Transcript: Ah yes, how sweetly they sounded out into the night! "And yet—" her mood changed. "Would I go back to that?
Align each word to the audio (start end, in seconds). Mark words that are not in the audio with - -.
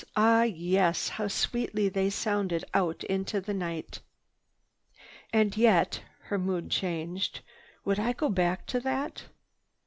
Ah 0.17 0.41
yes, 0.41 1.09
how 1.09 1.27
sweetly 1.27 1.87
they 1.87 2.09
sounded 2.09 2.65
out 2.73 3.03
into 3.03 3.39
the 3.39 3.53
night! 3.53 3.99
"And 5.31 5.55
yet—" 5.55 6.01
her 6.23 6.39
mood 6.39 6.71
changed. 6.71 7.41
"Would 7.85 7.99
I 7.99 8.13
go 8.13 8.29
back 8.29 8.65
to 8.73 8.79
that? 8.79 9.25